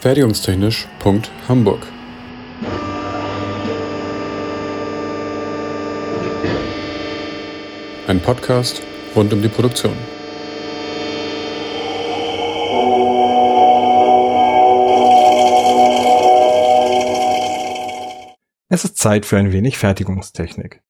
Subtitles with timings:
[0.00, 1.86] Fertigungstechnisch.hamburg
[8.06, 8.80] Ein Podcast
[9.14, 9.92] rund um die Produktion.
[18.70, 20.80] Es ist Zeit für ein wenig Fertigungstechnik.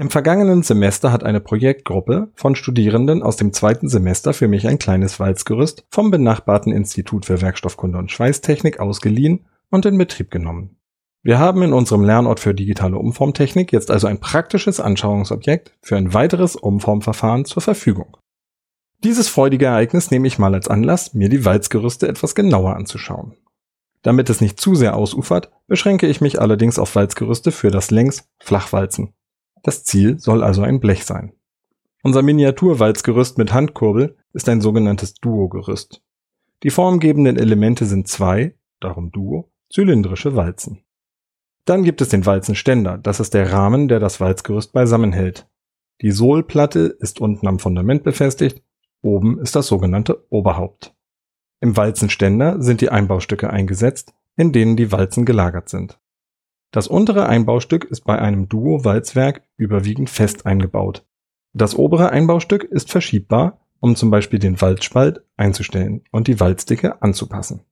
[0.00, 4.78] Im vergangenen Semester hat eine Projektgruppe von Studierenden aus dem zweiten Semester für mich ein
[4.78, 10.78] kleines Walzgerüst vom benachbarten Institut für Werkstoffkunde und Schweißtechnik ausgeliehen und in Betrieb genommen.
[11.22, 16.14] Wir haben in unserem Lernort für digitale Umformtechnik jetzt also ein praktisches Anschauungsobjekt für ein
[16.14, 18.16] weiteres Umformverfahren zur Verfügung.
[19.04, 23.36] Dieses freudige Ereignis nehme ich mal als Anlass, mir die Walzgerüste etwas genauer anzuschauen.
[24.00, 29.12] Damit es nicht zu sehr ausufert, beschränke ich mich allerdings auf Walzgerüste für das Längs-Flachwalzen.
[29.62, 31.32] Das Ziel soll also ein Blech sein.
[32.02, 36.02] Unser Miniaturwalzgerüst mit Handkurbel ist ein sogenanntes Duo-Gerüst.
[36.62, 40.82] Die formgebenden Elemente sind zwei, darum Duo, zylindrische Walzen.
[41.64, 45.46] Dann gibt es den Walzenständer, das ist der Rahmen, der das Walzgerüst beisammenhält.
[46.00, 48.62] Die Sohlplatte ist unten am Fundament befestigt,
[49.02, 50.94] oben ist das sogenannte Oberhaupt.
[51.60, 56.00] Im Walzenständer sind die Einbaustücke eingesetzt, in denen die Walzen gelagert sind.
[56.70, 61.04] Das untere Einbaustück ist bei einem Duo-Walzwerk überwiegend fest eingebaut.
[61.52, 67.64] Das obere Einbaustück ist verschiebbar, um zum Beispiel den Walzspalt einzustellen und die Walzdicke anzupassen.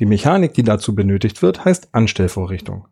[0.00, 2.88] Die Mechanik, die dazu benötigt wird, heißt Anstellvorrichtung.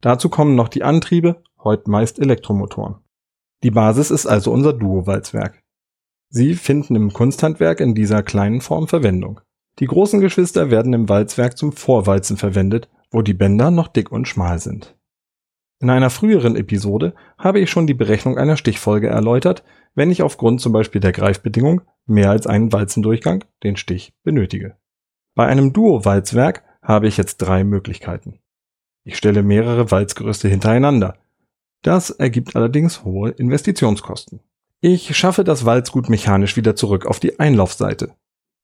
[0.00, 2.96] Dazu kommen noch die Antriebe, heute meist Elektromotoren.
[3.62, 5.62] Die Basis ist also unser Duo-Walzwerk.
[6.28, 9.40] Sie finden im Kunsthandwerk in dieser kleinen Form Verwendung.
[9.78, 14.28] Die großen Geschwister werden im Walzwerk zum Vorwalzen verwendet, wo die Bänder noch dick und
[14.28, 14.96] schmal sind.
[15.82, 20.60] In einer früheren Episode habe ich schon die Berechnung einer Stichfolge erläutert, wenn ich aufgrund
[20.60, 24.76] zum Beispiel der Greifbedingung mehr als einen Walzendurchgang, den Stich, benötige.
[25.34, 28.40] Bei einem Duo-Walzwerk habe ich jetzt drei Möglichkeiten.
[29.04, 31.16] Ich stelle mehrere Walzgerüste hintereinander.
[31.82, 34.40] Das ergibt allerdings hohe Investitionskosten.
[34.82, 38.14] Ich schaffe das Walzgut mechanisch wieder zurück auf die Einlaufseite.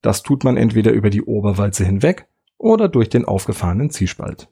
[0.02, 2.28] Das tut man entweder über die Oberwalze hinweg
[2.58, 4.48] oder durch den aufgefahrenen Ziehspalt.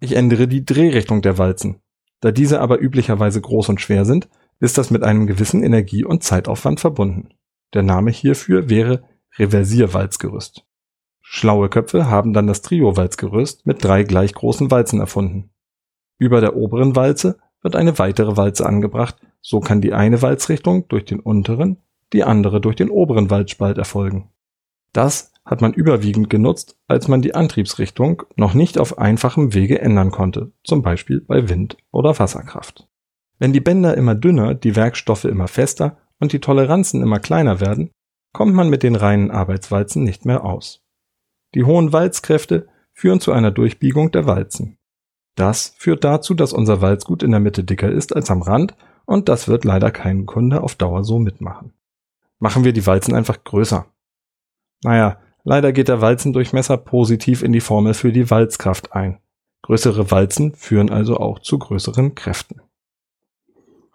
[0.00, 1.80] Ich ändere die Drehrichtung der Walzen.
[2.20, 4.28] Da diese aber üblicherweise groß und schwer sind,
[4.60, 7.28] ist das mit einem gewissen Energie- und Zeitaufwand verbunden.
[7.74, 9.04] Der Name hierfür wäre
[9.38, 10.64] Reversierwalzgerüst.
[11.20, 15.50] Schlaue Köpfe haben dann das Trio-Walzgerüst mit drei gleich großen Walzen erfunden.
[16.18, 21.04] Über der oberen Walze wird eine weitere Walze angebracht, so kann die eine Walzrichtung durch
[21.04, 21.78] den unteren,
[22.12, 24.30] die andere durch den oberen Walzspalt erfolgen.
[24.92, 30.10] Das hat man überwiegend genutzt, als man die Antriebsrichtung noch nicht auf einfachem Wege ändern
[30.10, 32.88] konnte, zum Beispiel bei Wind oder Wasserkraft.
[33.38, 37.90] Wenn die Bänder immer dünner, die Werkstoffe immer fester und die Toleranzen immer kleiner werden,
[38.32, 40.82] kommt man mit den reinen Arbeitswalzen nicht mehr aus.
[41.54, 44.78] Die hohen Walzkräfte führen zu einer Durchbiegung der Walzen.
[45.36, 49.28] Das führt dazu, dass unser Walzgut in der Mitte dicker ist als am Rand und
[49.28, 51.74] das wird leider kein Kunde auf Dauer so mitmachen.
[52.38, 53.86] Machen wir die Walzen einfach größer.
[54.82, 59.20] Naja, leider geht der Walzendurchmesser positiv in die Formel für die Walzkraft ein.
[59.62, 62.60] Größere Walzen führen also auch zu größeren Kräften.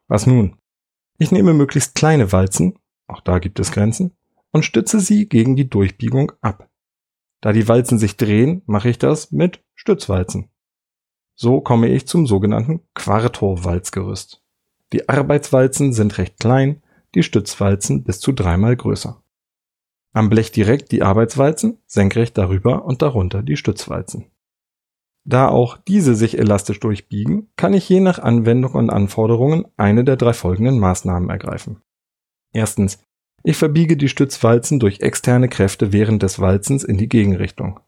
[0.07, 0.55] Was nun?
[1.19, 4.15] Ich nehme möglichst kleine Walzen, auch da gibt es Grenzen,
[4.51, 6.69] und stütze sie gegen die Durchbiegung ab.
[7.41, 10.49] Da die Walzen sich drehen, mache ich das mit Stützwalzen.
[11.35, 14.43] So komme ich zum sogenannten Quarto-Walzgerüst.
[14.91, 16.81] Die Arbeitswalzen sind recht klein,
[17.15, 19.21] die Stützwalzen bis zu dreimal größer.
[20.13, 24.31] Am Blech direkt die Arbeitswalzen, senkrecht darüber und darunter die Stützwalzen.
[25.25, 30.15] Da auch diese sich elastisch durchbiegen, kann ich je nach Anwendung und Anforderungen eine der
[30.15, 31.81] drei folgenden Maßnahmen ergreifen.
[32.51, 32.99] Erstens,
[33.43, 37.79] ich verbiege die Stützwalzen durch externe Kräfte während des Walzens in die Gegenrichtung.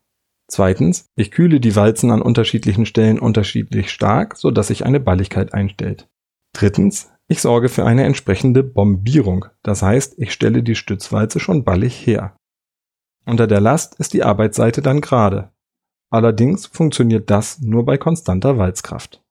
[0.48, 5.54] Zweitens, ich kühle die Walzen an unterschiedlichen Stellen unterschiedlich stark, so dass sich eine Balligkeit
[5.54, 6.10] einstellt.
[6.54, 12.06] Drittens, ich sorge für eine entsprechende Bombierung, das heißt, ich stelle die Stützwalze schon ballig
[12.06, 12.36] her.
[13.26, 15.50] Unter der Last ist die Arbeitsseite dann gerade.
[16.10, 19.24] Allerdings funktioniert das nur bei konstanter Walzkraft.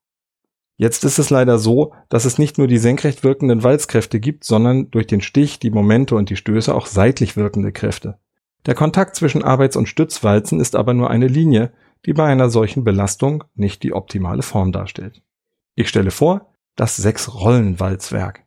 [0.77, 4.89] Jetzt ist es leider so, dass es nicht nur die senkrecht wirkenden Walzkräfte gibt, sondern
[4.89, 8.17] durch den Stich, die Momente und die Stöße auch seitlich wirkende Kräfte.
[8.65, 11.71] Der Kontakt zwischen Arbeits- und Stützwalzen ist aber nur eine Linie,
[12.07, 15.21] die bei einer solchen Belastung nicht die optimale Form darstellt.
[15.75, 18.45] Ich stelle vor, das Sechs-Rollen-Walzwerk.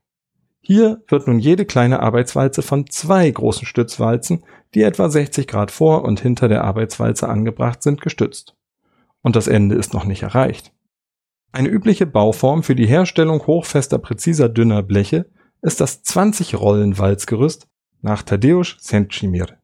[0.60, 4.44] Hier wird nun jede kleine Arbeitswalze von zwei großen Stützwalzen,
[4.74, 8.56] die etwa 60 Grad vor und hinter der Arbeitswalze angebracht sind, gestützt.
[9.20, 10.72] Und das Ende ist noch nicht erreicht.
[11.52, 15.26] Eine übliche Bauform für die Herstellung hochfester, präziser, dünner Bleche
[15.62, 17.68] ist das 20-Rollen-Walzgerüst
[18.00, 19.58] nach Tadeusz Sęcimir.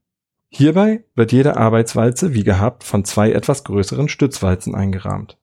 [0.50, 5.39] Hierbei wird jede Arbeitswalze wie gehabt von zwei etwas größeren Stützwalzen eingerahmt.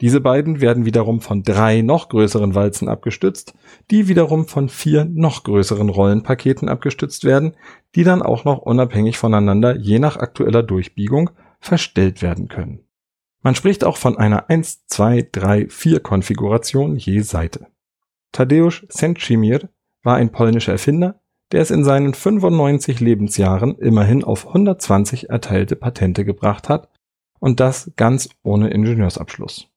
[0.00, 3.54] Diese beiden werden wiederum von drei noch größeren Walzen abgestützt,
[3.90, 7.54] die wiederum von vier noch größeren Rollenpaketen abgestützt werden,
[7.94, 11.30] die dann auch noch unabhängig voneinander je nach aktueller Durchbiegung
[11.60, 12.80] verstellt werden können.
[13.42, 17.66] Man spricht auch von einer 1, 2, 3, 4 Konfiguration je Seite.
[18.32, 19.68] Tadeusz Sęczimir
[20.02, 21.20] war ein polnischer Erfinder,
[21.52, 26.88] der es in seinen 95 Lebensjahren immerhin auf 120 erteilte Patente gebracht hat
[27.38, 29.70] und das ganz ohne Ingenieursabschluss.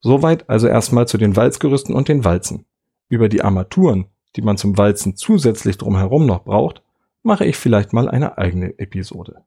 [0.00, 2.64] Soweit also erstmal zu den Walzgerüsten und den Walzen.
[3.08, 4.06] Über die Armaturen,
[4.36, 6.82] die man zum Walzen zusätzlich drumherum noch braucht,
[7.22, 9.42] mache ich vielleicht mal eine eigene Episode.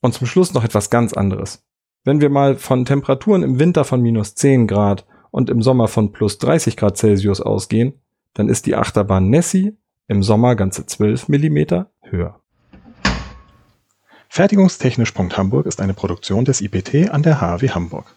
[0.00, 1.64] Und zum Schluss noch etwas ganz anderes.
[2.04, 6.12] Wenn wir mal von Temperaturen im Winter von minus 10 Grad und im Sommer von
[6.12, 7.94] plus 30 Grad Celsius ausgehen,
[8.34, 9.76] dann ist die Achterbahn Nessie
[10.08, 12.40] im Sommer ganze 12 Millimeter höher.
[14.28, 18.16] Fertigungstechnisch.hamburg ist eine Produktion des IPT an der HW Hamburg.